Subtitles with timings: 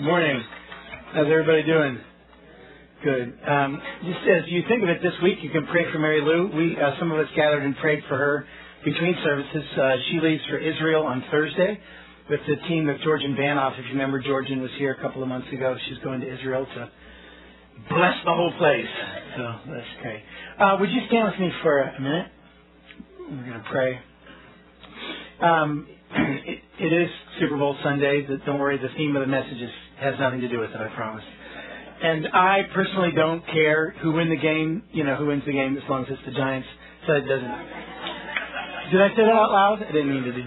[0.00, 0.44] Morning.
[1.12, 1.98] How's everybody doing?
[3.02, 3.36] Good.
[3.48, 6.52] Um, just as you think of it this week, you can pray for Mary Lou.
[6.54, 8.46] We, uh, some of us gathered and prayed for her
[8.84, 9.64] between services.
[9.76, 11.80] Uh, she leaves for Israel on Thursday
[12.30, 13.72] with the team of Georgian Banov.
[13.72, 15.76] If you remember, Georgian was here a couple of months ago.
[15.88, 16.90] She's going to Israel to
[17.90, 18.86] bless the whole place.
[19.36, 20.22] So that's great.
[20.60, 22.26] Uh, would you stand with me for a minute?
[23.18, 23.98] We're going to pray.
[25.40, 27.10] Um, it, it is
[27.40, 28.22] Super Bowl Sunday.
[28.22, 30.76] But don't worry, the theme of the message is, has nothing to do with it,
[30.76, 31.24] I promise.
[32.02, 35.76] And I personally don't care who wins the game, you know, who wins the game
[35.76, 36.68] as long as it's the Giants.
[37.06, 37.50] So it doesn't.
[38.92, 39.82] Did I say that out loud?
[39.82, 40.44] I didn't mean to do.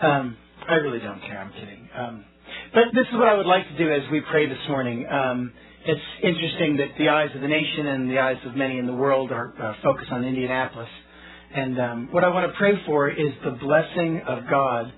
[0.00, 1.38] Um, I really don't care.
[1.38, 1.88] I'm kidding.
[1.94, 2.24] Um,
[2.72, 5.06] but this is what I would like to do as we pray this morning.
[5.06, 5.52] Um,
[5.84, 8.94] it's interesting that the eyes of the nation and the eyes of many in the
[8.94, 10.88] world are uh, focused on Indianapolis.
[11.54, 14.92] And um, what I want to pray for is the blessing of God,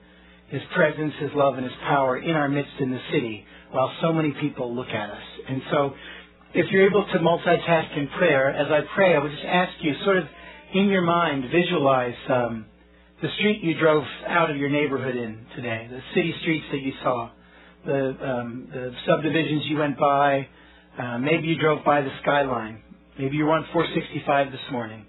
[0.49, 4.13] His presence, His love, and His power in our midst in the city while so
[4.13, 5.23] many people look at us.
[5.49, 5.95] And so,
[6.53, 9.95] if you're able to multitask in prayer, as I pray, I would just ask you,
[10.05, 10.25] sort of
[10.75, 12.67] in your mind, visualize um,
[13.23, 16.93] the street you drove out of your neighborhood in today, the city streets that you
[17.03, 17.31] saw,
[17.87, 20.49] the, um, the subdivisions you went by.
[20.99, 22.83] Uh, maybe you drove by the skyline.
[23.19, 25.07] Maybe you were on 465 this morning.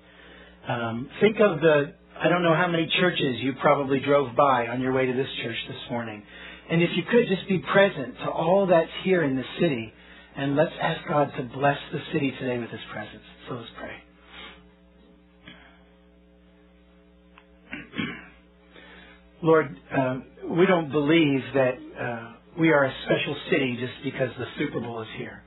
[0.68, 4.82] Um, think of the, I don't know how many churches you probably drove by on
[4.82, 6.24] your way to this church this morning.
[6.72, 9.92] And if you could just be present to all that's here in the city,
[10.38, 13.24] and let's ask God to bless the city today with His presence.
[13.50, 13.92] So let's pray.
[19.44, 20.20] Lord, uh,
[20.50, 25.02] we don't believe that uh, we are a special city just because the Super Bowl
[25.02, 25.44] is here.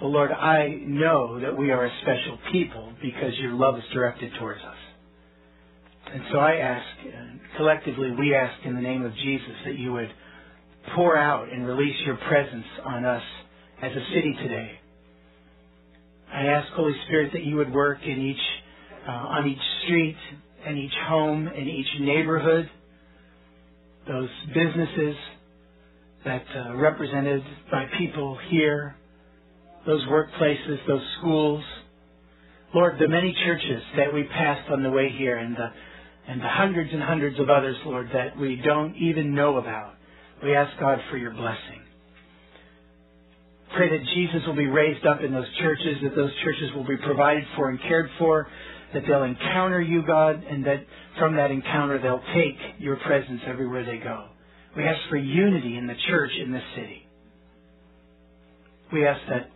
[0.00, 4.32] But Lord, I know that we are a special people because your love is directed
[4.38, 4.76] towards us.
[6.14, 6.86] And so I ask,
[7.58, 10.10] collectively, we ask in the name of Jesus that you would
[10.94, 13.22] pour out and release your presence on us
[13.82, 14.78] as a city today.
[16.32, 18.62] I ask, Holy Spirit, that you would work in each,
[19.08, 20.16] uh, on each street,
[20.64, 22.68] and each home, in each neighborhood,
[24.08, 25.16] those businesses
[26.24, 28.96] that uh, represented by people here
[29.86, 31.64] those workplaces, those schools.
[32.74, 35.68] Lord, the many churches that we passed on the way here and the,
[36.28, 39.94] and the hundreds and hundreds of others, Lord, that we don't even know about.
[40.42, 41.82] We ask God for your blessing.
[43.74, 46.96] Pray that Jesus will be raised up in those churches, that those churches will be
[46.96, 48.46] provided for and cared for,
[48.94, 50.84] that they'll encounter you, God, and that
[51.18, 54.28] from that encounter they'll take your presence everywhere they go.
[54.76, 57.06] We ask for unity in the church in this city.
[58.92, 59.50] We ask that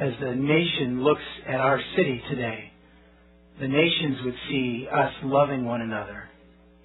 [0.00, 2.72] as the nation looks at our city today,
[3.60, 6.28] the nations would see us loving one another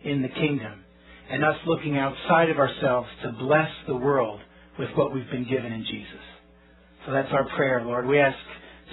[0.03, 0.84] in the kingdom
[1.30, 4.40] and us looking outside of ourselves to bless the world
[4.78, 6.24] with what we've been given in Jesus.
[7.06, 8.08] So that's our prayer, Lord.
[8.08, 8.38] We ask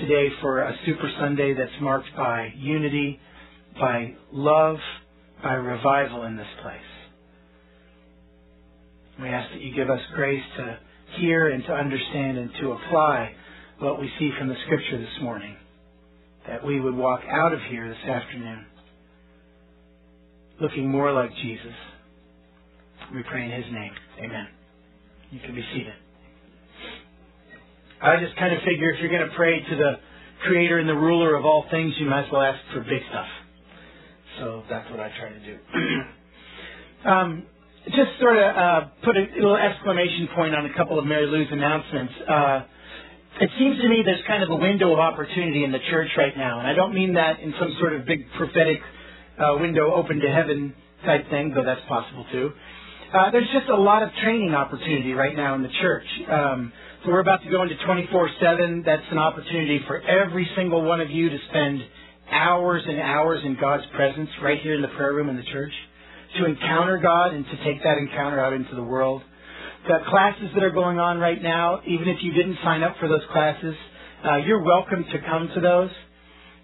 [0.00, 3.20] today for a Super Sunday that's marked by unity,
[3.78, 4.76] by love,
[5.42, 6.80] by revival in this place.
[9.20, 10.78] We ask that you give us grace to
[11.18, 13.34] hear and to understand and to apply
[13.78, 15.56] what we see from the scripture this morning.
[16.46, 18.66] That we would walk out of here this afternoon
[20.60, 21.74] looking more like Jesus.
[23.14, 23.92] We pray in His name.
[24.18, 24.48] Amen.
[25.30, 25.94] You can be seated.
[28.02, 29.92] I just kind of figure if you're going to pray to the
[30.44, 33.28] creator and the ruler of all things, you might as well ask for big stuff.
[34.38, 35.58] So that's what I try to do.
[37.08, 37.46] um,
[37.86, 41.48] just sort of uh, put a little exclamation point on a couple of Mary Lou's
[41.50, 42.12] announcements.
[42.28, 42.62] Uh,
[43.40, 46.36] it seems to me there's kind of a window of opportunity in the church right
[46.36, 48.80] now, and I don't mean that in some sort of big prophetic
[49.38, 50.74] uh, window open to heaven
[51.04, 52.52] type thing, though that's possible too.
[53.12, 56.06] Uh, there's just a lot of training opportunity right now in the church.
[56.30, 56.72] Um,
[57.04, 58.84] so we're about to go into 24/7.
[58.84, 61.84] That's an opportunity for every single one of you to spend
[62.30, 65.72] hours and hours in God's presence right here in the prayer room in the church,
[66.38, 69.22] to encounter God and to take that encounter out into the world
[69.86, 73.08] the classes that are going on right now, even if you didn't sign up for
[73.08, 73.74] those classes,
[74.24, 75.90] uh, you're welcome to come to those.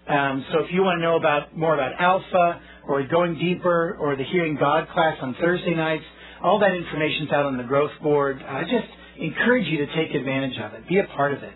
[0.07, 4.15] Um, so if you want to know about more about Alpha or going deeper or
[4.15, 6.05] the Hearing God class on Thursday nights,
[6.43, 8.41] all that information's out on the growth board.
[8.41, 8.87] I just
[9.17, 10.87] encourage you to take advantage of it.
[10.87, 11.53] Be a part of it.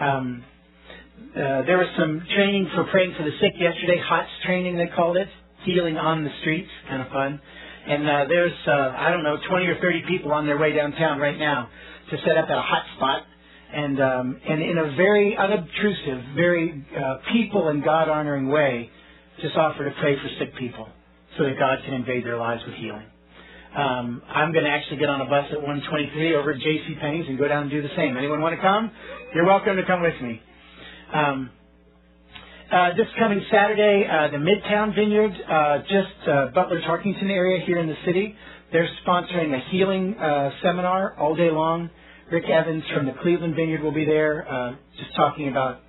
[0.00, 0.44] Um,
[1.36, 5.16] uh, there was some training for praying for the sick yesterday, HOTS training they called
[5.16, 5.28] it,
[5.64, 7.40] healing on the streets, kind of fun.
[7.86, 11.18] And uh, there's, uh, I don't know, 20 or 30 people on their way downtown
[11.18, 11.68] right now
[12.10, 13.22] to set up at a hot spot.
[13.72, 18.90] And, um, and in a very unobtrusive, very uh, people and God honoring way,
[19.40, 20.88] just offer to pray for sick people
[21.36, 23.06] so that God can invade their lives with healing.
[23.76, 26.96] Um, I'm going to actually get on a bus at 123 over at J.C.
[26.98, 28.16] Penney's and go down and do the same.
[28.16, 28.90] Anyone want to come?
[29.34, 30.40] You're welcome to come with me.
[31.12, 31.50] Um,
[32.72, 37.78] uh, this coming Saturday, uh, the Midtown Vineyard, uh, just uh, Butler Tarkington area here
[37.78, 38.34] in the city,
[38.72, 41.90] they're sponsoring a healing uh, seminar all day long.
[42.32, 45.80] Rick Evans from the Cleveland Vineyard will be there, uh, just talking about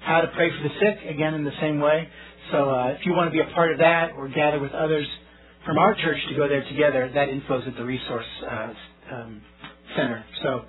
[0.00, 2.08] how to pray for the sick, again in the same way.
[2.50, 5.06] So uh, if you want to be a part of that or gather with others
[5.64, 8.72] from our church to go there together, that info's at the resource uh,
[9.12, 9.42] um,
[9.96, 10.24] center.
[10.42, 10.64] So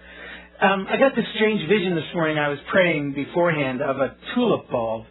[0.62, 2.38] um, I got this strange vision this morning.
[2.38, 5.06] I was praying beforehand of a tulip bulb.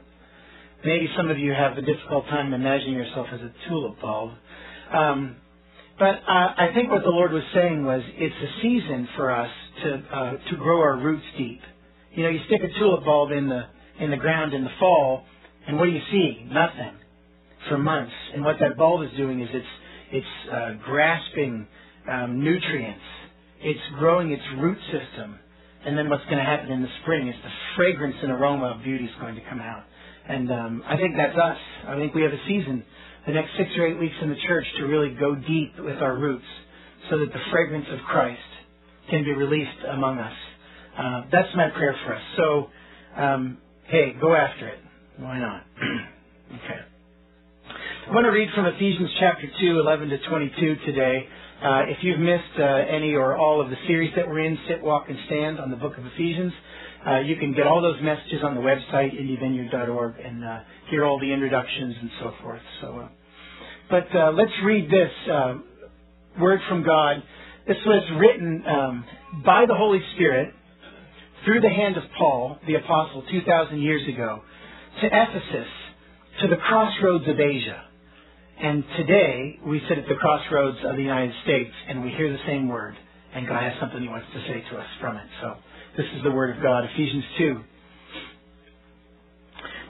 [0.85, 4.33] Maybe some of you have a difficult time imagining yourself as a tulip bulb.
[4.93, 5.37] Um,
[5.99, 9.51] but uh, I think what the Lord was saying was it's a season for us
[9.83, 11.61] to uh, to grow our roots deep.
[12.13, 13.67] You know, you stick a tulip bulb in the
[14.01, 15.25] in the ground in the fall,
[15.67, 16.47] and what do you see?
[16.51, 16.97] Nothing
[17.69, 18.13] for months.
[18.35, 19.67] And what that bulb is doing is it's
[20.13, 21.67] it's uh, grasping
[22.11, 23.03] um, nutrients.
[23.61, 25.39] It's growing its root system.
[25.85, 28.83] And then what's going to happen in the spring is the fragrance and aroma of
[28.83, 29.85] beauty is going to come out.
[30.29, 31.59] And um, I think that's us.
[31.87, 32.85] I think we have a season,
[33.27, 36.17] the next six or eight weeks in the church, to really go deep with our
[36.17, 36.45] roots
[37.11, 38.41] so that the fragrance of Christ
[39.11, 40.33] can be released among us.
[40.97, 42.23] Uh, that's my prayer for us.
[42.37, 42.71] So,
[43.17, 44.79] um, hey, go after it.
[45.19, 45.67] Why not?
[46.55, 46.81] okay.
[48.06, 51.27] I want to read from Ephesians chapter 2, 11 to 22 today.
[51.62, 54.83] Uh, if you've missed uh, any or all of the series that we're in, Sit,
[54.83, 56.53] Walk, and Stand on the book of Ephesians,
[57.06, 60.61] uh, you can get all those messages on the website, indyvineyard.org, and uh,
[60.91, 62.61] hear all the introductions and so forth.
[62.83, 63.09] So, uh,
[63.89, 65.11] but uh, let's read this
[66.39, 67.23] word from God
[67.67, 69.05] this was written um,
[69.43, 70.53] by the Holy Spirit
[71.47, 74.43] through the hand of Paul, the apostle, 2,000 years ago,
[75.01, 75.69] to Ephesus,
[76.43, 77.85] to the crossroads of Asia.
[78.61, 82.43] And today, we sit at the crossroads of the United States and we hear the
[82.47, 82.97] same word.
[83.35, 85.27] And God has something He wants to say to us from it.
[85.41, 85.56] So,
[85.97, 87.61] this is the Word of God, Ephesians 2.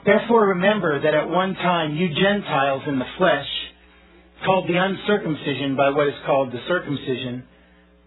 [0.05, 3.47] Therefore, remember that at one time you Gentiles in the flesh,
[4.45, 7.43] called the uncircumcision by what is called the circumcision,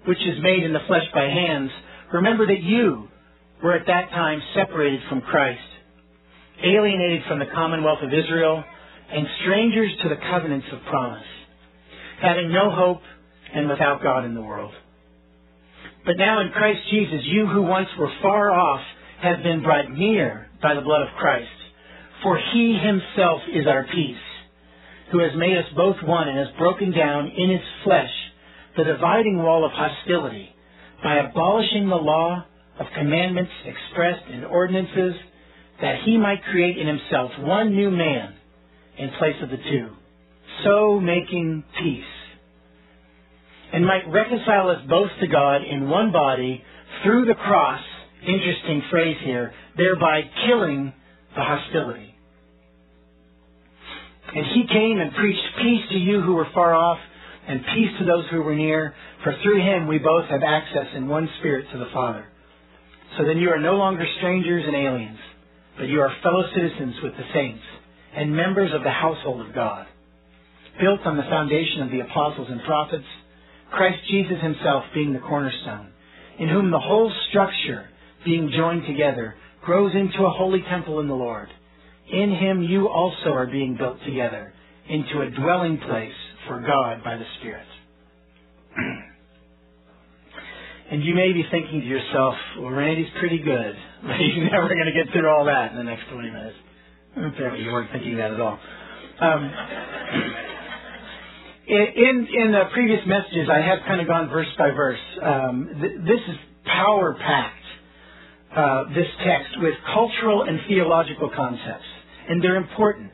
[0.06, 1.70] which is made in the flesh by hands,
[2.12, 3.08] remember that you
[3.62, 5.60] were at that time separated from Christ,
[6.62, 8.64] alienated from the commonwealth of Israel,
[9.10, 11.26] and strangers to the covenants of promise,
[12.20, 13.00] having no hope
[13.54, 14.72] and without God in the world.
[16.04, 18.80] But now in Christ Jesus, you who once were far off
[19.22, 21.48] have been brought near by the blood of Christ.
[22.22, 24.16] For he himself is our peace,
[25.12, 28.10] who has made us both one and has broken down in his flesh
[28.76, 30.50] the dividing wall of hostility
[31.02, 32.44] by abolishing the law
[32.78, 35.14] of commandments expressed in ordinances
[35.80, 38.37] that he might create in himself one new man
[38.98, 39.90] in place of the two,
[40.64, 42.04] so making peace,
[43.72, 46.62] and might reconcile us both to God in one body
[47.02, 47.80] through the cross,
[48.26, 50.92] interesting phrase here, thereby killing
[51.36, 52.14] the hostility.
[54.34, 56.98] And he came and preached peace to you who were far off
[57.46, 61.08] and peace to those who were near, for through him we both have access in
[61.08, 62.26] one spirit to the Father.
[63.16, 65.18] So then you are no longer strangers and aliens,
[65.78, 67.62] but you are fellow citizens with the saints
[68.18, 69.86] and members of the household of God,
[70.80, 73.04] built on the foundation of the apostles and prophets,
[73.70, 75.92] Christ Jesus himself being the cornerstone,
[76.40, 77.88] in whom the whole structure,
[78.24, 81.48] being joined together, grows into a holy temple in the Lord.
[82.10, 84.52] In him you also are being built together
[84.88, 87.66] into a dwelling place for God by the Spirit.
[90.90, 94.90] and you may be thinking to yourself, well, Randy's pretty good, but he's never going
[94.92, 96.56] to get through all that in the next 20 minutes.
[97.24, 98.58] Apparently you weren't thinking that at all.
[99.20, 99.52] Um,
[101.66, 105.00] in, in the previous messages, I have kind of gone verse by verse.
[105.22, 107.64] Um, th- this is power packed,
[108.54, 111.84] uh, this text, with cultural and theological concepts.
[112.28, 113.10] And they're important.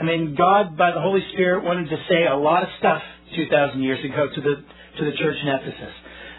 [0.00, 3.02] I mean, God, by the Holy Spirit, wanted to say a lot of stuff
[3.36, 4.64] 2,000 years ago to the,
[4.98, 5.94] to the church in Ephesus.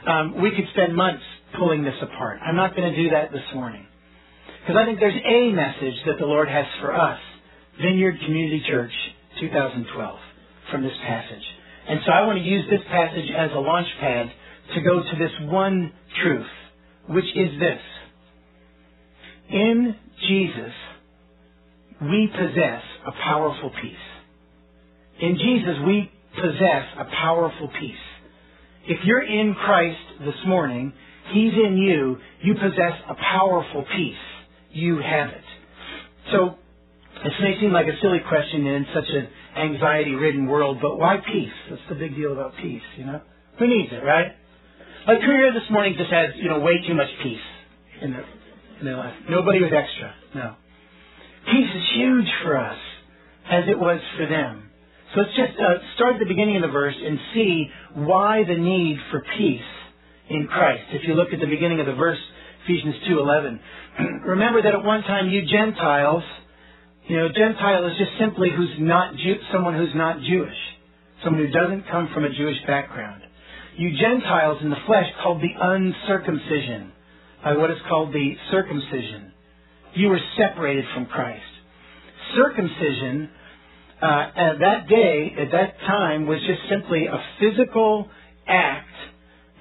[0.05, 1.23] Um, we could spend months
[1.57, 2.39] pulling this apart.
[2.43, 3.85] I'm not going to do that this morning.
[4.63, 7.19] Because I think there's a message that the Lord has for us,
[7.81, 8.93] Vineyard Community Church
[9.41, 10.19] 2012,
[10.71, 11.43] from this passage.
[11.89, 14.31] And so I want to use this passage as a launch pad
[14.73, 15.91] to go to this one
[16.21, 16.47] truth,
[17.09, 17.81] which is this.
[19.49, 19.95] In
[20.29, 20.71] Jesus,
[22.01, 23.95] we possess a powerful peace.
[25.19, 27.97] In Jesus, we possess a powerful peace.
[28.87, 30.93] If you're in Christ this morning,
[31.33, 34.15] He's in you, you possess a powerful peace.
[34.73, 35.43] You have it.
[36.31, 36.55] So,
[37.23, 41.17] this may seem like a silly question in such an anxiety ridden world, but why
[41.17, 41.53] peace?
[41.69, 43.21] What's the big deal about peace, you know?
[43.59, 44.33] Who needs it, right?
[45.07, 47.39] Like who here this morning just has, you know, way too much peace
[48.01, 48.25] in their,
[48.79, 49.13] in their life?
[49.29, 50.13] Nobody with extra.
[50.33, 50.55] No.
[51.45, 52.79] Peace is huge for us,
[53.49, 54.69] as it was for them.
[55.13, 58.55] So let's just uh, start at the beginning of the verse and see why the
[58.55, 59.61] need for peace
[60.29, 60.83] in Christ.
[60.91, 62.17] If you look at the beginning of the verse,
[62.63, 63.59] Ephesians 2:11,
[64.25, 66.23] remember that at one time you Gentiles,
[67.07, 70.57] you know, Gentile is just simply who's not Jew, someone who's not Jewish,
[71.23, 73.23] someone who doesn't come from a Jewish background.
[73.75, 76.91] You Gentiles in the flesh called the uncircumcision
[77.43, 79.33] by what is called the circumcision.
[79.95, 81.43] You were separated from Christ.
[82.35, 83.29] Circumcision
[84.01, 84.05] uh,
[84.35, 88.09] at that day, at that time, was just simply a physical
[88.47, 88.89] act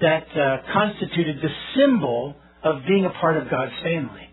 [0.01, 4.29] that uh, constituted the symbol of being a part of God's family.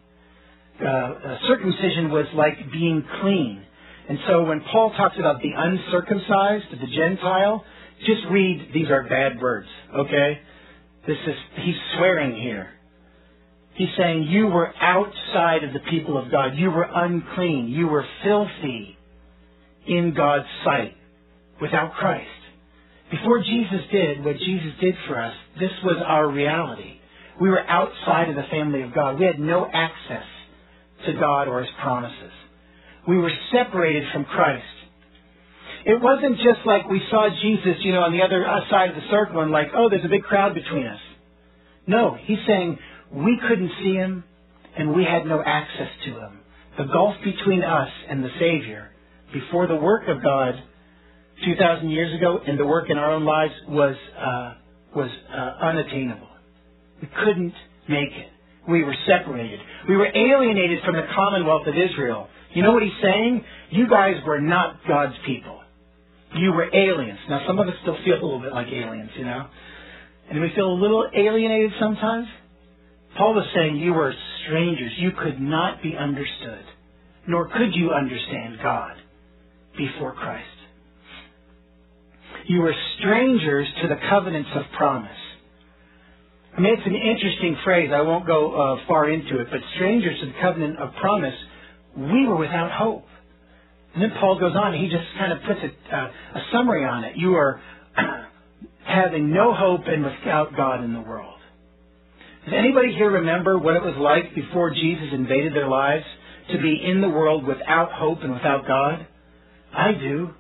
[0.81, 3.63] Uh, circumcision was like being clean.
[4.09, 7.65] And so when Paul talks about the uncircumcised, the Gentile,
[8.07, 10.41] just read, these are bad words, okay?
[11.07, 11.35] This is,
[11.65, 12.71] he's swearing here.
[13.75, 16.57] He's saying you were outside of the people of God.
[16.57, 17.69] You were unclean.
[17.69, 18.97] You were filthy
[19.87, 20.97] in God's sight
[21.61, 22.29] without Christ.
[23.11, 27.00] Before Jesus did what Jesus did for us, this was our reality.
[27.41, 29.19] We were outside of the family of God.
[29.19, 30.25] We had no access
[31.07, 32.33] to God or His promises.
[33.09, 34.65] We were separated from Christ.
[35.85, 39.09] It wasn't just like we saw Jesus, you know, on the other side of the
[39.11, 41.01] circle and like, oh, there's a big crowd between us.
[41.87, 42.79] No, He's saying
[43.13, 44.25] we couldn't see Him
[44.77, 46.41] and we had no access to Him.
[46.79, 48.91] The gulf between us and the Savior
[49.33, 50.55] before the work of God
[51.45, 54.55] 2,000 years ago and the work in our own lives was, uh,
[54.95, 56.29] was uh, unattainable.
[57.01, 57.55] We couldn't
[57.89, 58.29] make it.
[58.69, 59.61] We were separated.
[59.89, 62.29] We were alienated from the commonwealth of Israel.
[62.53, 63.45] You know what he's saying?
[63.71, 65.61] You guys were not God's people.
[66.37, 67.19] You were aliens.
[67.29, 69.47] Now, some of us still feel a little bit like aliens, you know?
[70.31, 72.29] And we feel a little alienated sometimes.
[73.17, 74.15] Paul was saying you were
[74.47, 74.93] strangers.
[74.99, 76.65] You could not be understood,
[77.27, 78.97] nor could you understand God
[79.77, 80.47] before Christ.
[82.47, 85.11] You were strangers to the covenants of promise.
[86.57, 87.91] I mean, it's an interesting phrase.
[87.95, 91.35] I won't go uh, far into it, but strangers to the covenant of promise,
[91.97, 93.05] we were without hope.
[93.95, 97.05] And then Paul goes on, he just kind of puts a, uh, a summary on
[97.05, 97.17] it.
[97.17, 97.61] You are
[98.85, 101.39] having no hope and without God in the world.
[102.45, 106.05] Does anybody here remember what it was like before Jesus invaded their lives
[106.53, 109.07] to be in the world without hope and without God?
[109.73, 110.31] I do.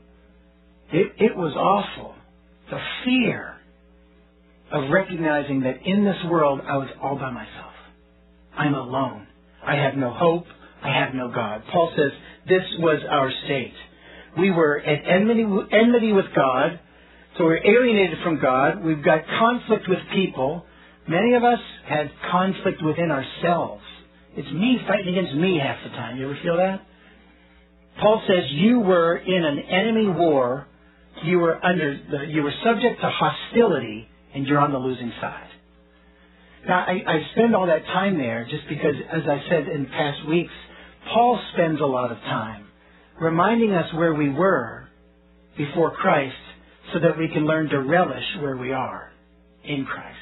[0.92, 2.14] It, it was awful.
[2.70, 3.59] The fear
[4.70, 7.72] of recognizing that in this world I was all by myself.
[8.56, 9.26] I'm alone.
[9.64, 10.44] I have no hope.
[10.82, 11.62] I have no God.
[11.72, 12.12] Paul says
[12.48, 13.74] this was our state.
[14.38, 16.80] We were at enmity, enmity with God,
[17.36, 18.84] so we're alienated from God.
[18.84, 20.64] We've got conflict with people.
[21.08, 23.82] Many of us had conflict within ourselves.
[24.36, 26.16] It's me fighting against me half the time.
[26.16, 26.82] You ever feel that?
[28.00, 30.66] Paul says you were in an enemy war,
[31.24, 35.48] you were under the, you were subject to hostility, and you're on the losing side.
[36.66, 40.26] Now I, I spend all that time there just because, as I said in past
[40.28, 40.52] weeks,
[41.12, 42.66] Paul spends a lot of time
[43.20, 44.88] reminding us where we were
[45.56, 46.36] before Christ
[46.92, 49.10] so that we can learn to relish where we are
[49.64, 50.16] in Christ.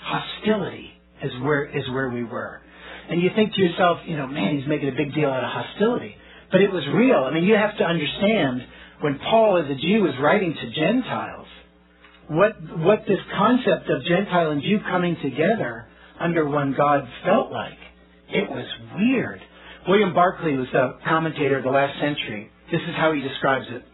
[0.00, 0.90] Hostility
[1.22, 2.60] is where is where we were.
[3.08, 5.50] And you think to yourself, you know, man, he's making a big deal out of
[5.50, 6.16] hostility.
[6.50, 7.18] But it was real.
[7.18, 8.66] I mean, you have to understand
[9.00, 11.46] when Paul, as a Jew, is writing to Gentiles,
[12.28, 15.86] what what this concept of Gentile and Jew coming together
[16.18, 17.78] under one God felt like.
[18.28, 18.66] It was
[18.96, 19.40] weird.
[19.86, 22.50] William Barclay was a commentator of the last century.
[22.72, 23.84] This is how he describes it.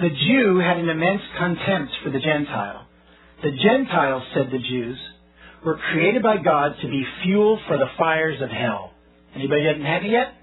[0.00, 2.86] The Jew had an immense contempt for the Gentile.
[3.42, 4.98] The Gentiles, said the Jews,
[5.64, 8.92] were created by God to be fuel for the fires of hell.
[9.34, 10.34] Anybody doesn't have it yet?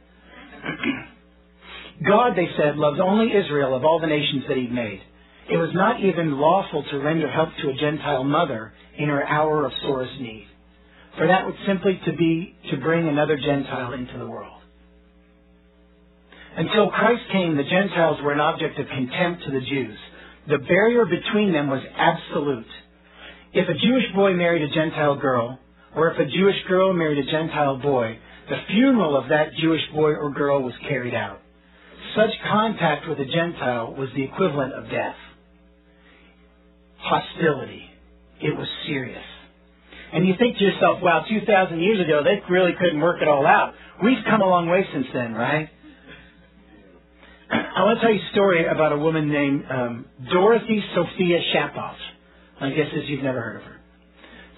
[2.07, 5.01] God, they said, loves only Israel of all the nations that he'd made.
[5.49, 9.65] It was not even lawful to render help to a Gentile mother in her hour
[9.65, 10.47] of sorest need.
[11.17, 14.61] For that would simply to be to bring another Gentile into the world.
[16.57, 19.97] Until Christ came, the Gentiles were an object of contempt to the Jews.
[20.47, 22.67] The barrier between them was absolute.
[23.53, 25.59] If a Jewish boy married a Gentile girl,
[25.95, 28.17] or if a Jewish girl married a Gentile boy,
[28.49, 31.41] the funeral of that Jewish boy or girl was carried out.
[32.15, 35.15] Such contact with a Gentile was the equivalent of death.
[37.05, 37.83] Hostility.
[38.41, 39.23] It was serious.
[40.13, 43.45] And you think to yourself, wow, 2,000 years ago, they really couldn't work it all
[43.45, 43.73] out.
[44.03, 45.69] We've come a long way since then, right?
[47.51, 51.95] I want to tell you a story about a woman named um, Dorothy Sophia Shapoff.
[52.59, 53.75] My guess is you've never heard of her.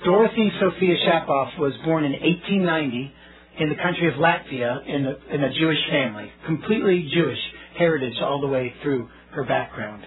[0.06, 3.12] Dorothy Sophia Shapoff was born in 1890
[3.60, 7.40] in the country of Latvia in a, in a Jewish family, completely Jewish
[7.78, 10.06] heritage all the way through her background.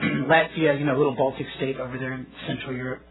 [0.00, 3.02] Latvia, you know, little Baltic state over there in Central Europe.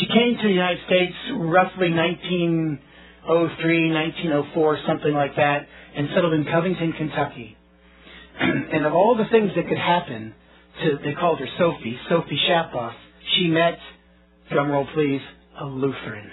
[0.00, 5.66] She came to the United States roughly 1903, 1904, something like that,
[5.96, 7.56] and settled in Covington, Kentucky.
[8.40, 10.34] and of all the things that could happen
[10.82, 12.94] to, they called her Sophie, Sophie Shapoff,
[13.36, 13.78] she met,
[14.52, 15.20] drumroll please,
[15.60, 16.30] a Lutheran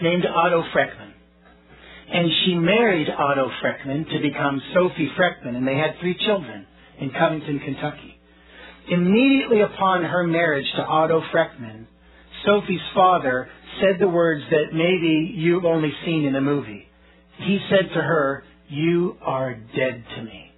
[0.00, 1.12] named Otto Freckman.
[2.12, 6.66] And she married Otto Freckman to become Sophie Freckman, and they had three children
[7.00, 8.18] in Covington, Kentucky.
[8.88, 11.86] Immediately upon her marriage to Otto Freckman,
[12.44, 13.48] Sophie's father
[13.80, 16.86] said the words that maybe you've only seen in a movie.
[17.38, 20.52] He said to her, You are dead to me.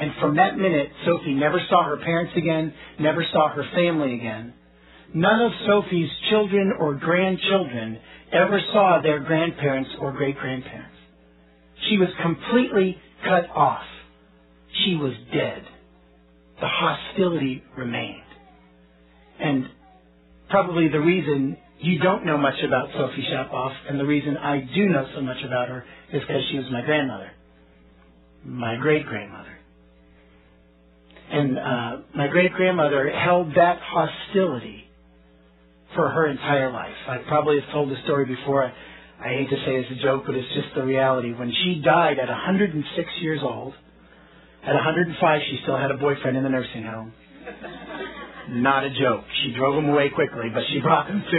[0.00, 4.54] And from that minute, Sophie never saw her parents again, never saw her family again.
[5.14, 7.98] None of Sophie's children or grandchildren
[8.32, 10.96] ever saw their grandparents or great grandparents.
[11.88, 13.84] She was completely cut off.
[14.84, 15.62] She was dead.
[16.60, 18.22] The hostility remained.
[19.40, 19.68] And
[20.48, 24.88] probably the reason you don't know much about Sophie Shapoff, and the reason I do
[24.88, 27.30] know so much about her, is because she was my grandmother,
[28.44, 29.58] my great grandmother.
[31.30, 34.84] And uh, my great grandmother held that hostility
[35.94, 36.94] for her entire life.
[37.08, 38.64] I probably have told the story before.
[38.64, 38.72] I,
[39.20, 41.32] I hate to say it's a joke, but it's just the reality.
[41.32, 43.74] When she died at 106 years old,
[44.64, 47.12] at 105 she still had a boyfriend in the nursing home.
[48.50, 49.24] Not a joke.
[49.42, 51.38] She drove him away quickly, but she brought him to.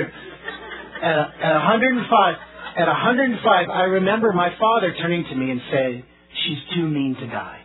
[1.03, 2.35] At, at 105,
[2.77, 6.03] at 105, I remember my father turning to me and saying,
[6.45, 7.59] "She's too mean to die."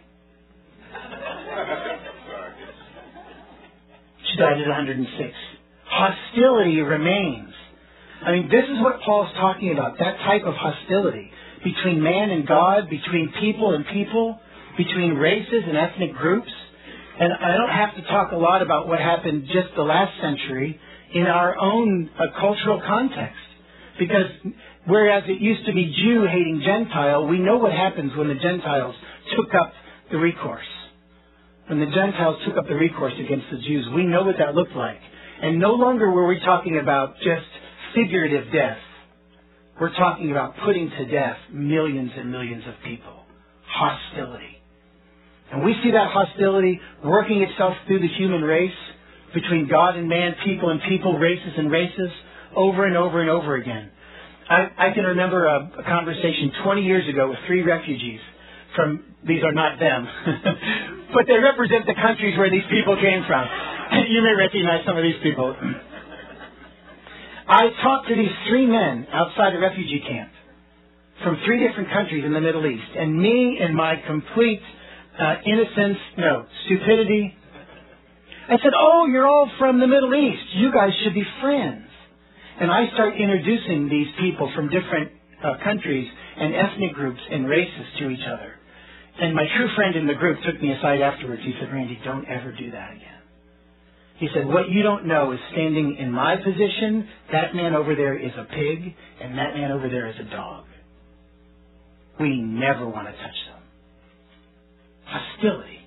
[4.30, 5.34] She died at 106
[5.88, 7.52] hostility remains.
[8.22, 11.30] I mean, this is what Paul's talking about, that type of hostility
[11.64, 14.38] between man and God, between people and people,
[14.78, 16.50] between races and ethnic groups.
[17.20, 20.80] And I don't have to talk a lot about what happened just the last century
[21.12, 23.42] in our own uh, cultural context.
[23.98, 24.54] Because
[24.86, 28.94] whereas it used to be Jew hating Gentile, we know what happens when the Gentiles
[29.36, 29.72] took up
[30.12, 30.62] the recourse.
[31.66, 34.76] When the Gentiles took up the recourse against the Jews, we know what that looked
[34.76, 35.00] like.
[35.42, 37.46] And no longer were we talking about just
[37.94, 38.78] figurative death.
[39.80, 43.24] We're talking about putting to death millions and millions of people.
[43.66, 44.57] Hostility.
[45.52, 48.76] And we see that hostility working itself through the human race
[49.34, 52.10] between God and man, people and people, races and races,
[52.56, 53.90] over and over and over again.
[54.48, 58.20] I, I can remember a, a conversation 20 years ago with three refugees
[58.74, 60.06] from, these are not them,
[61.14, 63.44] but they represent the countries where these people came from.
[64.08, 65.54] you may recognize some of these people.
[67.48, 70.30] I talked to these three men outside a refugee camp
[71.24, 72.92] from three different countries in the Middle East.
[72.96, 74.62] And me, in my complete
[75.18, 77.34] uh, innocence, no, stupidity,
[78.48, 80.42] I said, Oh, you're all from the Middle East.
[80.54, 81.84] You guys should be friends.
[82.60, 85.12] And I start introducing these people from different
[85.44, 88.54] uh, countries and ethnic groups and races to each other.
[89.20, 91.42] And my true friend in the group took me aside afterwards.
[91.44, 93.18] He said, Randy, don't ever do that again.
[94.16, 98.18] He said, What you don't know is standing in my position, that man over there
[98.18, 100.64] is a pig, and that man over there is a dog.
[102.18, 103.57] We never want to touch them.
[105.08, 105.80] Hostility.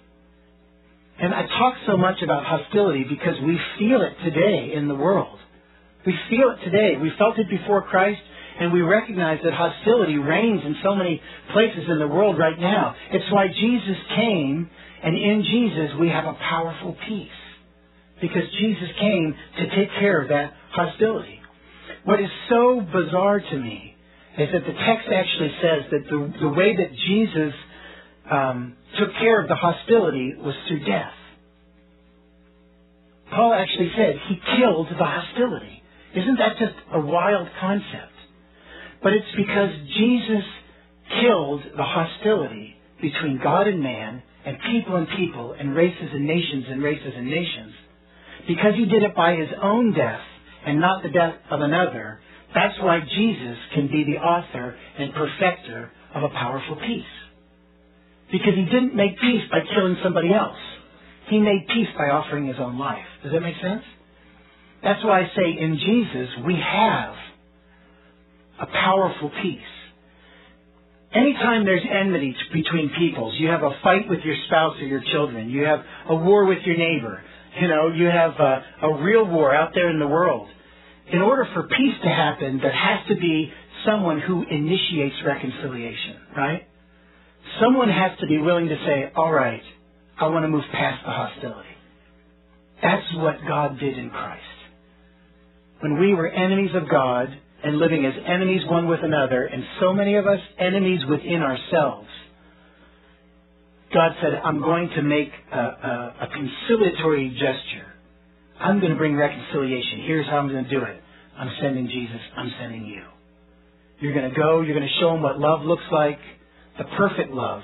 [1.20, 5.38] And I talk so much about hostility because we feel it today in the world.
[6.06, 6.98] We feel it today.
[7.00, 8.22] We felt it before Christ,
[8.60, 11.22] and we recognize that hostility reigns in so many
[11.54, 12.96] places in the world right now.
[13.12, 14.70] It's why Jesus came,
[15.04, 17.30] and in Jesus we have a powerful peace
[18.20, 21.40] because Jesus came to take care of that hostility.
[22.04, 23.96] What is so bizarre to me
[24.38, 27.54] is that the text actually says that the, the way that Jesus
[28.32, 31.14] um, took care of the hostility was through death.
[33.34, 35.84] Paul actually said he killed the hostility.
[36.16, 38.12] Isn't that just a wild concept?
[39.02, 40.44] But it's because Jesus
[41.22, 46.66] killed the hostility between God and man and people and people and races and nations
[46.70, 47.74] and races and nations
[48.48, 50.22] because he did it by his own death
[50.66, 52.20] and not the death of another,
[52.54, 57.21] that's why Jesus can be the author and perfecter of a powerful peace.
[58.32, 60.58] Because he didn't make peace by killing somebody else.
[61.28, 63.06] He made peace by offering his own life.
[63.24, 63.84] Does that make sense?
[64.84, 67.14] That's why I say in Jesus we have
[68.60, 69.60] a powerful peace.
[71.14, 75.50] anytime there's enmity between peoples, you have a fight with your spouse or your children,
[75.50, 77.22] you have a war with your neighbor,
[77.60, 80.48] you know, you have a, a real war out there in the world.
[81.12, 83.52] In order for peace to happen, there has to be
[83.86, 86.68] someone who initiates reconciliation, right?
[87.62, 89.62] Someone has to be willing to say, all right,
[90.20, 91.70] I want to move past the hostility.
[92.82, 94.44] That's what God did in Christ.
[95.82, 97.28] When we were enemies of God
[97.64, 102.08] and living as enemies one with another, and so many of us enemies within ourselves,
[103.94, 107.88] God said, I'm going to make a, a, a conciliatory gesture.
[108.60, 110.04] I'm going to bring reconciliation.
[110.06, 111.02] Here's how I'm going to do it.
[111.38, 112.22] I'm sending Jesus.
[112.38, 113.04] I'm sending you.
[114.00, 114.62] You're going to go.
[114.62, 116.20] You're going to show them what love looks like,
[116.78, 117.64] the perfect love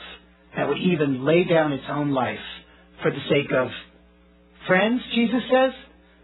[0.56, 2.40] that would even lay down its own life
[3.02, 3.70] for the sake of
[4.66, 5.72] friends, Jesus says,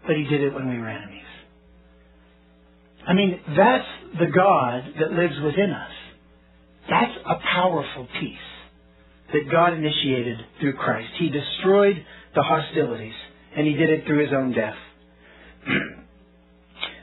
[0.06, 1.20] but he did it when we were enemies.
[3.06, 5.92] I mean, that's the God that lives within us.
[6.88, 8.38] That's a powerful peace
[9.32, 11.10] that God initiated through Christ.
[11.18, 13.14] He destroyed the hostilities,
[13.56, 14.76] and he did it through his own death.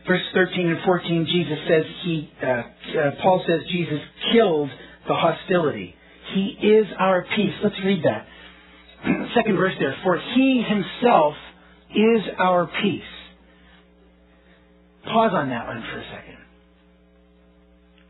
[0.07, 2.63] Verse 13 and 14, Jesus says he, uh, uh,
[3.21, 3.99] Paul says Jesus
[4.33, 4.69] killed
[5.11, 5.93] the hostility.
[6.33, 7.53] He is our peace.
[7.61, 8.25] Let's read that.
[9.35, 9.95] Second verse there.
[10.03, 11.33] For he himself
[11.93, 13.01] is our peace.
[15.03, 16.05] Pause on that one for a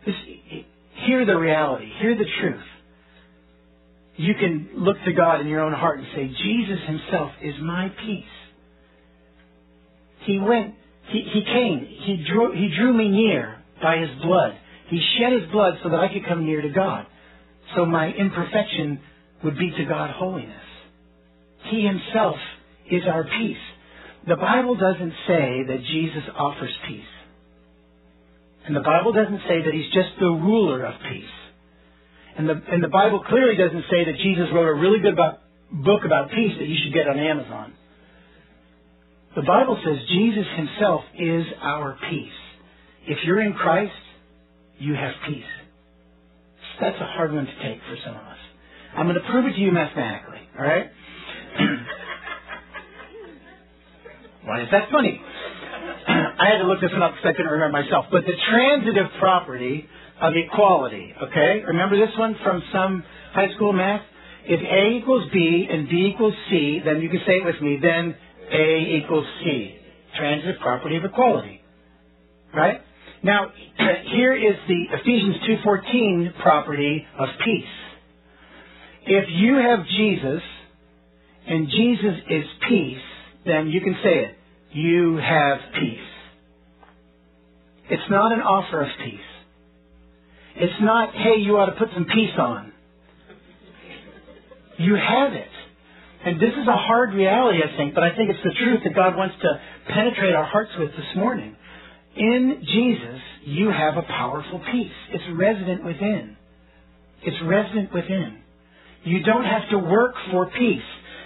[0.06, 0.66] second.
[1.06, 1.92] Hear the reality.
[2.00, 2.64] Hear the truth.
[4.18, 7.92] You can look to God in your own heart and say, Jesus himself is my
[8.06, 8.26] peace.
[10.26, 10.76] He went,
[11.08, 14.56] he, he came, he drew, he drew me near by his blood.
[14.92, 17.08] He shed his blood so that I could come near to God.
[17.76, 19.00] So my imperfection
[19.42, 20.66] would be to God holiness.
[21.70, 22.36] He himself
[22.92, 23.64] is our peace.
[24.28, 27.14] The Bible doesn't say that Jesus offers peace.
[28.66, 31.36] And the Bible doesn't say that he's just the ruler of peace.
[32.38, 36.02] And the, and the Bible clearly doesn't say that Jesus wrote a really good book
[36.06, 37.74] about peace that you should get on Amazon.
[39.38, 42.30] The Bible says Jesus himself is our peace.
[43.08, 43.94] If you're in Christ,
[44.82, 45.46] you have peace.
[46.80, 48.38] That's a hard one to take for some of us.
[48.98, 50.89] I'm going to prove it to you mathematically, all right?
[54.46, 55.22] Why is that funny?
[56.08, 58.08] I had to look this one up because I couldn't remember myself.
[58.12, 59.88] But the transitive property
[60.20, 61.63] of equality, okay?
[61.67, 64.02] Remember this one from some high school math?
[64.46, 67.78] If A equals B and B equals C, then you can say it with me,
[67.82, 68.15] then
[68.52, 69.78] A equals C.
[70.15, 71.62] Transitive property of equality.
[72.54, 72.82] Right?
[73.24, 73.52] Now,
[74.12, 77.64] here is the Ephesians 2.14 property of peace.
[79.06, 80.42] If you have Jesus,
[81.48, 83.02] and Jesus is peace,
[83.46, 84.38] then you can say it.
[84.72, 86.00] You have peace.
[87.90, 89.20] It's not an offer of peace.
[90.56, 92.72] It's not, hey, you ought to put some peace on.
[94.78, 95.48] You have it.
[96.24, 98.96] And this is a hard reality, I think, but I think it's the truth that
[98.96, 99.62] God wants to
[99.94, 101.56] penetrate our hearts with this morning.
[102.15, 104.91] In Jesus, you have a powerful peace.
[105.12, 106.36] It's resident within.
[107.24, 108.39] It's resident within.
[109.04, 110.82] You don't have to work for peace.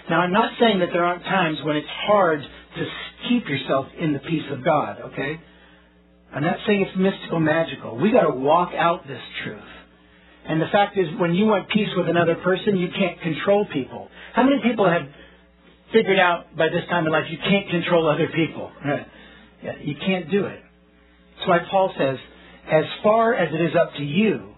[0.08, 2.86] Now, I'm not saying that there aren't times when it's hard to
[3.28, 5.40] keep yourself in the peace of God, okay?
[6.32, 7.96] I'm not saying it's mystical, magical.
[7.96, 9.60] We got to walk out this truth.
[10.48, 14.08] And the fact is, when you want peace with another person, you can't control people.
[14.32, 15.08] How many people have
[15.92, 18.70] figured out by this time in life you can't control other people?
[18.84, 19.06] Right.
[19.62, 20.60] Yeah, you can't do it.
[21.36, 22.18] That's why Paul says,
[22.70, 24.54] as far as it is up to you,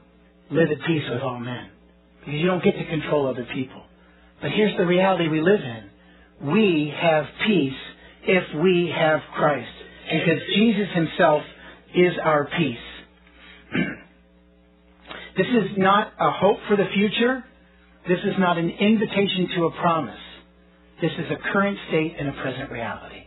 [0.50, 1.70] live at peace with all men.
[2.20, 3.82] Because you don't get to control other people.
[4.40, 6.48] But here's the reality we live in.
[6.52, 7.74] We have peace
[8.22, 9.70] if we have Christ.
[10.04, 11.42] Because Jesus himself
[11.94, 12.78] is our peace.
[15.36, 17.44] this is not a hope for the future.
[18.06, 20.20] This is not an invitation to a promise.
[21.02, 23.24] This is a current state and a present reality.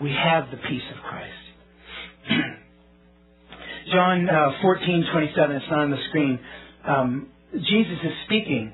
[0.00, 1.41] We have the peace of Christ.
[3.90, 6.38] John uh, 14, 27, it's not on the screen.
[6.86, 8.72] Um, Jesus is speaking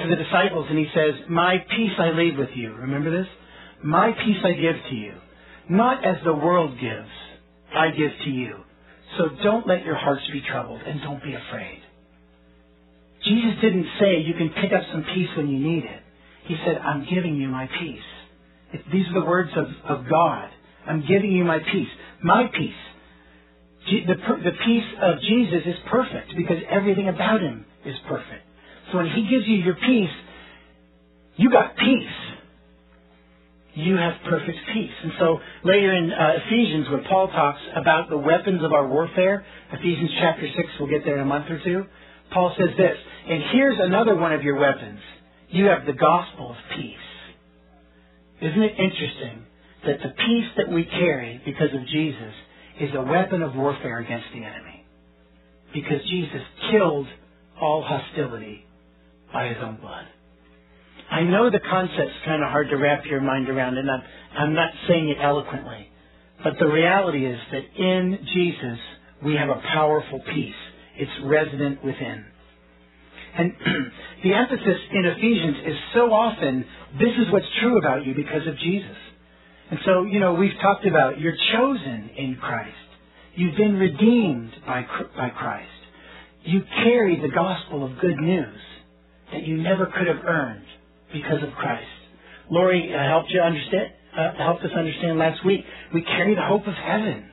[0.00, 2.74] to the disciples and he says, My peace I leave with you.
[2.74, 3.28] Remember this?
[3.84, 5.14] My peace I give to you.
[5.68, 7.08] Not as the world gives,
[7.74, 8.56] I give to you.
[9.18, 11.82] So don't let your hearts be troubled and don't be afraid.
[13.24, 16.02] Jesus didn't say you can pick up some peace when you need it.
[16.44, 18.82] He said, I'm giving you my peace.
[18.92, 20.50] These are the words of, of God.
[20.86, 21.88] I'm giving you my peace.
[22.22, 22.74] My peace.
[23.86, 28.42] The, the peace of Jesus is perfect because everything about him is perfect.
[28.90, 30.10] So when he gives you your peace,
[31.36, 32.08] you got peace.
[33.74, 34.92] You have perfect peace.
[35.02, 39.44] And so later in uh, Ephesians, when Paul talks about the weapons of our warfare,
[39.72, 41.84] Ephesians chapter 6, we'll get there in a month or two.
[42.32, 42.96] Paul says this,
[43.28, 45.00] and here's another one of your weapons.
[45.50, 46.96] You have the gospel of peace.
[48.40, 49.44] Isn't it interesting
[49.84, 52.32] that the peace that we carry because of Jesus
[52.80, 54.84] is a weapon of warfare against the enemy?
[55.72, 57.06] Because Jesus killed
[57.60, 58.64] all hostility
[59.32, 60.06] by his own blood.
[61.10, 64.02] I know the concept's kind of hard to wrap your mind around, and I'm,
[64.36, 65.88] I'm not saying it eloquently.
[66.42, 68.78] But the reality is that in Jesus,
[69.24, 70.54] we have a powerful peace.
[70.96, 72.24] It's resident within.
[73.38, 73.52] And
[74.24, 76.64] the emphasis in Ephesians is so often,
[76.98, 78.96] this is what's true about you because of Jesus.
[79.70, 82.76] And so, you know, we've talked about you're chosen in Christ.
[83.34, 85.68] You've been redeemed by, by Christ.
[86.44, 88.60] You carry the gospel of good news
[89.32, 90.64] that you never could have earned
[91.12, 91.86] because of Christ.
[92.50, 95.64] Lori uh, helped you understand, uh, helped us understand last week.
[95.92, 97.28] We carry the hope of heaven.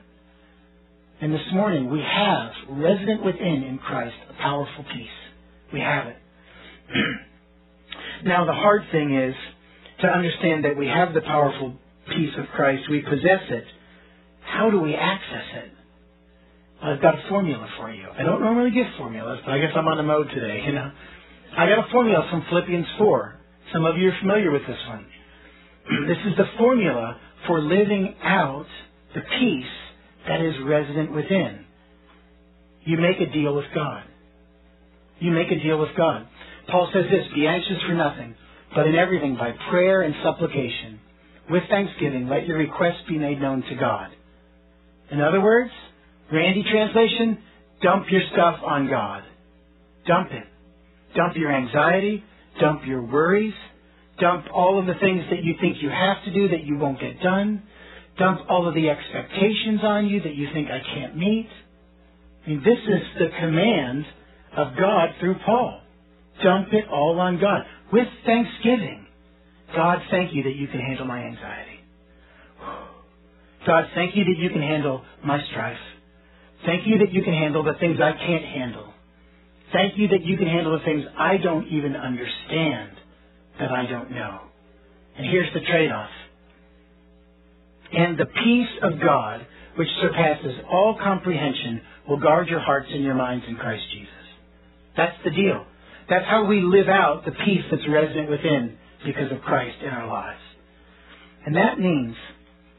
[1.20, 5.06] And this morning we have resident within in Christ a powerful peace.
[5.72, 6.16] We have it.
[8.24, 9.34] now the hard thing is
[10.00, 11.74] to understand that we have the powerful
[12.08, 12.88] peace of Christ.
[12.90, 13.64] We possess it.
[14.42, 15.72] How do we access it?
[16.82, 18.06] I've got a formula for you.
[18.12, 20.90] I don't normally give formulas, but I guess I'm on the mode today, you know.
[21.56, 23.40] I got a formula from Philippians 4.
[23.72, 25.06] Some of you are familiar with this one.
[26.08, 28.66] this is the formula for living out
[29.14, 29.64] the peace
[30.28, 31.64] that is resident within.
[32.84, 34.04] You make a deal with God.
[35.20, 36.26] You make a deal with God.
[36.68, 38.34] Paul says this, be anxious for nothing,
[38.74, 41.00] but in everything by prayer and supplication.
[41.50, 44.10] With thanksgiving, let your requests be made known to God.
[45.10, 45.70] In other words,
[46.32, 47.38] Randy translation,
[47.82, 49.22] dump your stuff on God.
[50.06, 50.44] Dump it.
[51.14, 52.24] Dump your anxiety,
[52.60, 53.54] dump your worries,
[54.18, 56.98] dump all of the things that you think you have to do that you won't
[56.98, 57.62] get done,
[58.18, 61.48] dump all of the expectations on you that you think I can't meet.
[62.44, 64.04] I mean, this is the command
[64.56, 65.80] of God through Paul.
[66.42, 69.03] Dump it all on God with thanksgiving.
[69.74, 71.80] God, thank you that you can handle my anxiety.
[73.66, 75.78] God, thank you that you can handle my strife.
[76.66, 78.92] Thank you that you can handle the things I can't handle.
[79.72, 82.90] Thank you that you can handle the things I don't even understand
[83.58, 84.40] that I don't know.
[85.16, 86.10] And here's the trade off.
[87.92, 93.14] And the peace of God, which surpasses all comprehension, will guard your hearts and your
[93.14, 94.08] minds in Christ Jesus.
[94.96, 95.64] That's the deal.
[96.08, 100.06] That's how we live out the peace that's resident within because of Christ in our
[100.06, 100.40] lives.
[101.46, 102.16] And that means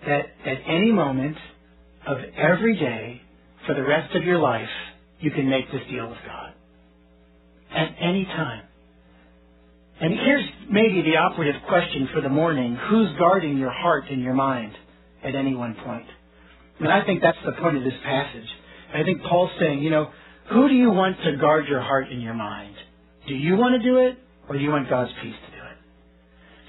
[0.05, 1.37] that at any moment
[2.07, 3.21] of every day
[3.65, 4.69] for the rest of your life,
[5.19, 6.53] you can make this deal with God.
[7.71, 8.63] At any time.
[9.99, 12.75] And here's maybe the operative question for the morning.
[12.89, 14.73] Who's guarding your heart and your mind
[15.23, 16.05] at any one point?
[16.79, 18.47] And I think that's the point of this passage.
[18.93, 20.11] I think Paul's saying, you know,
[20.51, 22.75] who do you want to guard your heart and your mind?
[23.27, 25.54] Do you want to do it, or do you want God's peace to?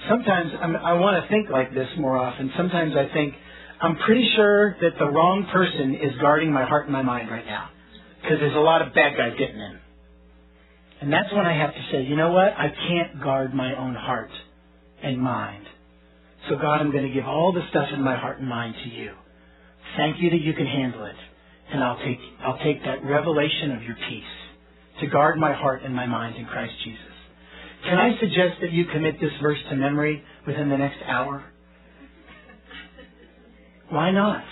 [0.08, 2.52] Sometimes I'm, i want to think like this more often.
[2.56, 3.34] Sometimes I think,
[3.80, 7.46] I'm pretty sure that the wrong person is guarding my heart and my mind right
[7.46, 7.70] now.
[8.22, 9.78] Because there's a lot of bad guys getting in.
[11.00, 12.52] And that's when I have to say, you know what?
[12.52, 14.30] I can't guard my own heart
[15.02, 15.66] and mind.
[16.48, 18.88] So God, I'm going to give all the stuff in my heart and mind to
[18.88, 19.12] you.
[19.96, 21.16] Thank you that you can handle it
[21.72, 24.24] and I'll take, I'll take that revelation of your peace
[25.00, 27.00] to guard my heart and my mind in Christ Jesus.
[27.86, 31.44] Can I suggest that you commit this verse to memory within the next hour?
[33.90, 34.42] Why not?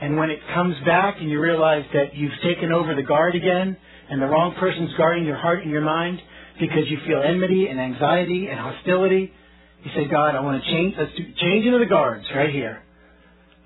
[0.00, 3.76] And when it comes back and you realize that you've taken over the guard again
[4.10, 6.20] and the wrong person's guarding your heart and your mind
[6.60, 9.32] because you feel enmity and anxiety and hostility,
[9.82, 12.82] you say, God, I want to change, let's do, change into the guards right here.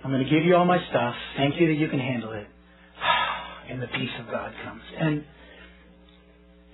[0.04, 1.14] I'm going to give you all my stuff.
[1.36, 2.46] Thank you that you can handle it
[3.68, 4.82] and the peace of God comes.
[4.96, 5.24] And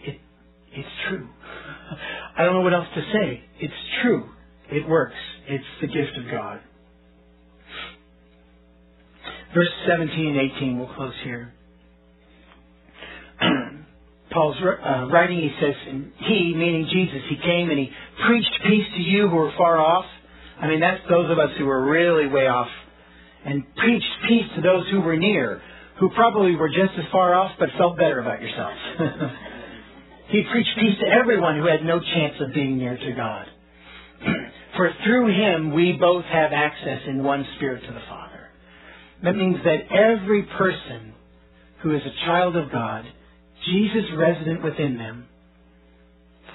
[0.04, 0.20] it,
[0.72, 1.28] it's true.
[2.36, 3.44] I don't know what else to say.
[3.60, 4.28] It's true.
[4.70, 5.14] It works.
[5.46, 6.60] It's the gift of God.
[9.54, 11.54] Verse 17 and 18, we'll close here.
[14.30, 17.90] Paul's uh, writing, he says, and he, meaning Jesus, he came and he
[18.26, 20.04] preached peace to you who were far off.
[20.60, 22.68] I mean, that's those of us who were really way off.
[23.44, 25.62] And preached peace to those who were near
[25.98, 28.78] who probably were just as far off but felt better about yourselves.
[30.28, 33.46] he preached peace to everyone who had no chance of being near to God.
[34.76, 38.48] For through him we both have access in one spirit to the Father.
[39.24, 41.14] That means that every person
[41.82, 43.04] who is a child of God,
[43.64, 45.26] Jesus resident within them,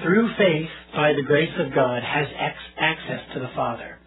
[0.02, 2.28] through faith by the grace of God, has
[2.80, 3.98] access to the Father.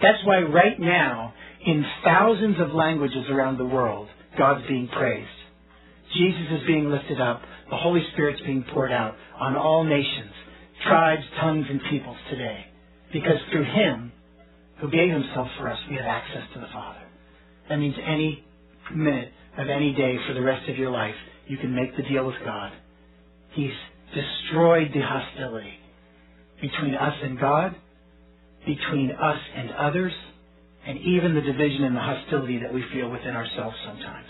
[0.00, 1.34] That's why right now,
[1.66, 5.28] in thousands of languages around the world, God's being praised.
[6.14, 7.42] Jesus is being lifted up.
[7.70, 10.32] The Holy Spirit's being poured out on all nations,
[10.86, 12.64] tribes, tongues, and peoples today.
[13.12, 14.12] Because through Him,
[14.80, 17.00] who gave Himself for us, we have access to the Father.
[17.68, 18.44] That means any
[18.94, 21.14] minute of any day for the rest of your life,
[21.46, 22.72] you can make the deal with God.
[23.52, 23.72] He's
[24.14, 25.74] destroyed the hostility
[26.60, 27.74] between us and God,
[28.66, 30.12] between us and others,
[30.86, 34.28] and even the division and the hostility that we feel within ourselves sometimes.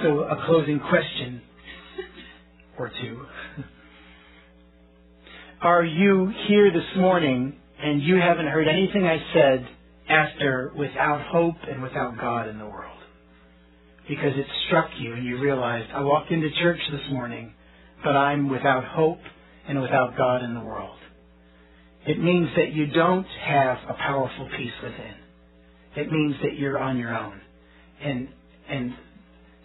[0.00, 1.42] So, a closing question
[2.78, 3.26] or two.
[5.60, 9.68] Are you here this morning and you haven't heard anything I said
[10.08, 12.98] after without hope and without God in the world?
[14.08, 17.52] Because it struck you and you realized, I walked into church this morning,
[18.02, 19.20] but I'm without hope
[19.68, 20.96] and without God in the world.
[22.06, 25.14] It means that you don't have a powerful peace within.
[25.94, 27.40] It means that you're on your own.
[28.00, 28.28] And,
[28.68, 28.94] and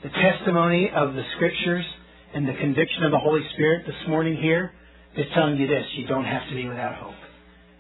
[0.03, 1.85] the testimony of the scriptures
[2.33, 4.71] and the conviction of the Holy Spirit this morning here
[5.15, 5.85] is telling you this.
[5.95, 7.15] You don't have to be without hope.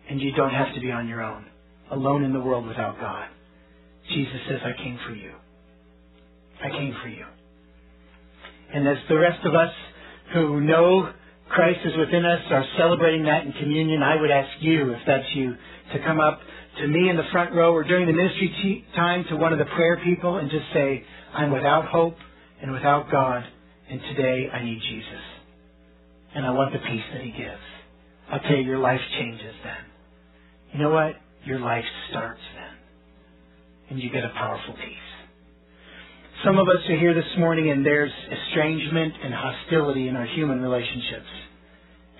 [0.09, 1.45] And you don't have to be on your own,
[1.91, 3.27] alone in the world without God.
[4.09, 5.31] Jesus says, I came for you.
[6.63, 7.25] I came for you.
[8.73, 9.73] And as the rest of us
[10.33, 11.11] who know
[11.49, 15.27] Christ is within us are celebrating that in communion, I would ask you, if that's
[15.35, 15.55] you,
[15.93, 16.39] to come up
[16.79, 19.65] to me in the front row or during the ministry time to one of the
[19.65, 22.15] prayer people and just say, I'm without hope
[22.61, 23.43] and without God,
[23.89, 25.23] and today I need Jesus.
[26.35, 27.61] And I want the peace that He gives.
[28.29, 29.83] I'll tell you, your life changes then.
[30.73, 31.15] You know what?
[31.45, 32.75] Your life starts then.
[33.89, 35.07] And you get a powerful peace.
[36.45, 40.61] Some of us are here this morning and there's estrangement and hostility in our human
[40.61, 41.31] relationships.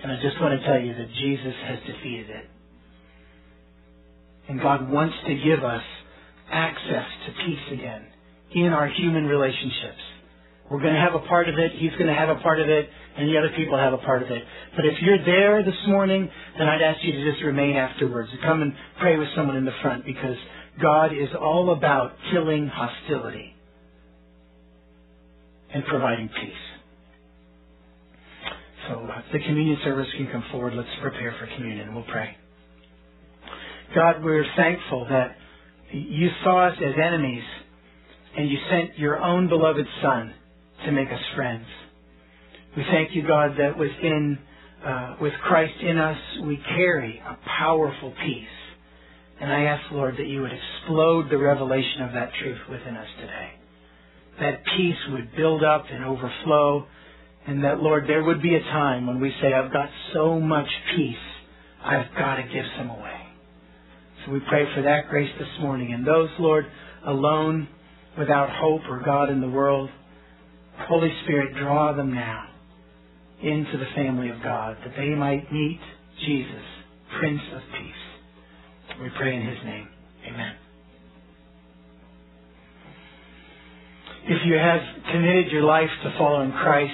[0.02, 2.50] And I just want to tell you that Jesus has defeated it.
[4.48, 5.82] And God wants to give us
[6.50, 8.06] access to peace again
[8.52, 10.00] in our human relationships.
[10.70, 11.72] We're going to have a part of it.
[11.76, 12.88] He's going to have a part of it.
[13.16, 14.42] And the other people have a part of it.
[14.76, 18.30] But if you're there this morning, then I'd ask you to just remain afterwards.
[18.44, 20.36] Come and pray with someone in the front because
[20.80, 23.54] God is all about killing hostility
[25.74, 26.52] and providing peace.
[28.88, 30.74] So uh, the communion service can come forward.
[30.74, 31.94] Let's prepare for communion.
[31.94, 32.36] We'll pray.
[33.94, 35.36] God, we're thankful that
[35.92, 37.44] you saw us as enemies
[38.36, 40.34] and you sent your own beloved Son
[40.84, 41.66] to make us friends.
[42.76, 44.38] We thank you, God, that within,
[44.84, 48.46] uh, with Christ in us, we carry a powerful peace.
[49.40, 53.08] And I ask, Lord, that you would explode the revelation of that truth within us
[53.20, 53.52] today
[54.40, 56.86] that peace would build up and overflow,
[57.46, 60.68] and that, Lord, there would be a time when we say, I've got so much
[60.96, 61.16] peace,
[61.82, 63.17] I've got to give some away.
[64.30, 65.94] We pray for that grace this morning.
[65.94, 66.66] And those, Lord,
[67.06, 67.68] alone,
[68.18, 69.88] without hope or God in the world,
[70.88, 72.44] Holy Spirit, draw them now
[73.42, 75.80] into the family of God, that they might meet
[76.26, 76.62] Jesus,
[77.18, 79.00] Prince of Peace.
[79.00, 79.88] We pray in His name.
[80.28, 80.54] Amen.
[84.24, 86.92] If you have committed your life to following Christ,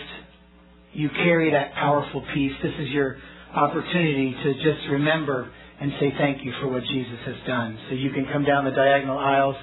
[0.93, 2.53] you carry that powerful peace.
[2.63, 3.17] This is your
[3.55, 7.79] opportunity to just remember and say thank you for what Jesus has done.
[7.89, 9.57] So you can come down the diagonal aisles,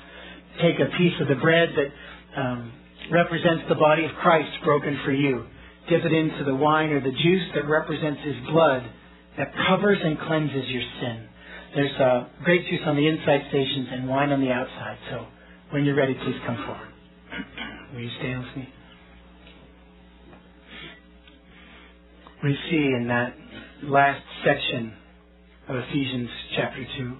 [0.61, 2.73] take a piece of the bread that um,
[3.11, 5.45] represents the body of Christ broken for you,
[5.89, 8.83] dip it into the wine or the juice that represents His blood
[9.37, 11.27] that covers and cleanses your sin.
[11.75, 14.97] There's uh, grape juice on the inside stations and wine on the outside.
[15.09, 15.25] So
[15.71, 16.87] when you're ready, please come forward.
[17.93, 18.69] Will you stand with me?
[22.43, 23.35] We see in that
[23.83, 24.93] last section
[25.71, 27.13] of Ephesians chapter 2.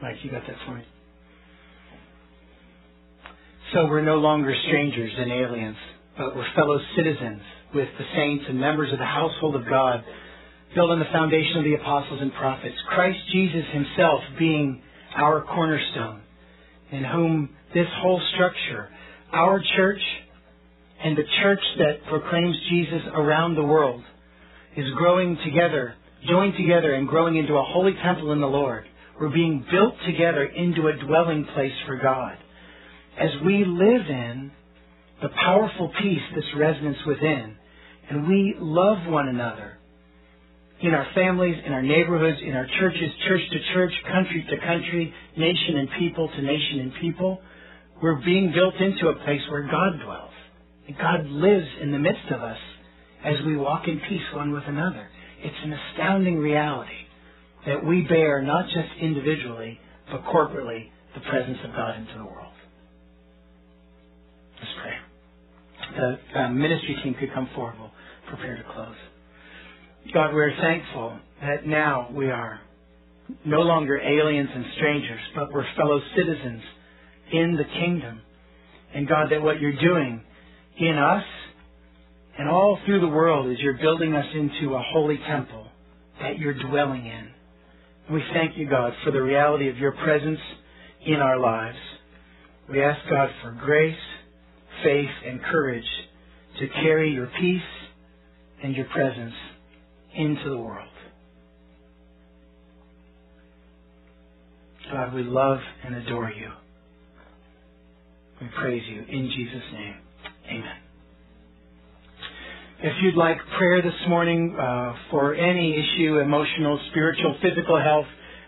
[0.00, 0.82] Mike, you got that for me?
[3.74, 5.76] So we're no longer strangers and aliens,
[6.16, 7.42] but we're fellow citizens
[7.74, 10.02] with the saints and members of the household of God,
[10.74, 14.80] built on the foundation of the apostles and prophets, Christ Jesus himself being
[15.14, 16.22] our cornerstone
[16.90, 18.88] in whom this whole structure,
[19.34, 20.00] our church
[21.04, 24.02] and the church that proclaims Jesus around the world,
[24.76, 25.94] is growing together,
[26.28, 28.84] joined together and growing into a holy temple in the Lord.
[29.20, 32.36] We're being built together into a dwelling place for God.
[33.18, 34.52] As we live in
[35.20, 37.56] the powerful peace, this resonance within,
[38.10, 39.78] and we love one another,
[40.80, 45.12] in our families, in our neighborhoods, in our churches, church to church, country to country,
[45.36, 47.40] nation and people to nation and people.
[48.00, 50.30] We're being built into a place where God dwells.
[50.86, 52.58] And God lives in the midst of us
[53.28, 55.08] as we walk in peace one with another.
[55.40, 57.06] It's an astounding reality
[57.66, 59.78] that we bear not just individually,
[60.10, 62.52] but corporately, the presence of God into the world.
[64.58, 66.18] Let's pray.
[66.34, 67.90] the uh, ministry team could come forward, we'll
[68.28, 68.96] prepare to close.
[70.14, 72.60] God, we're thankful that now we are
[73.44, 76.62] no longer aliens and strangers, but we're fellow citizens
[77.32, 78.22] in the kingdom.
[78.94, 80.22] And God, that what you're doing
[80.78, 81.24] in us
[82.38, 85.66] and all through the world as you're building us into a holy temple
[86.20, 87.28] that you're dwelling in.
[88.12, 90.38] We thank you, God, for the reality of your presence
[91.04, 91.76] in our lives.
[92.70, 93.98] We ask God for grace,
[94.82, 95.84] faith, and courage
[96.60, 97.60] to carry your peace
[98.62, 99.34] and your presence
[100.14, 100.88] into the world.
[104.90, 106.50] God, we love and adore you.
[108.40, 109.96] We praise you in Jesus' name.
[110.46, 110.87] Amen.
[112.80, 118.06] If you'd like prayer this morning uh, for any issue, emotional, spiritual, physical health,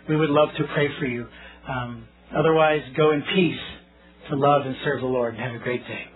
[0.09, 1.27] we would love to pray for you.
[1.69, 2.07] Um,
[2.37, 3.59] otherwise, go in peace
[4.29, 6.10] to love and serve the Lord and have a great day.